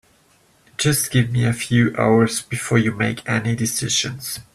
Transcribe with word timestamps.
Just 0.79 1.11
give 1.11 1.29
me 1.31 1.45
a 1.45 1.53
few 1.53 1.93
hours 1.95 2.41
before 2.41 2.79
you 2.79 2.91
make 2.91 3.21
any 3.29 3.55
decisions. 3.55 4.39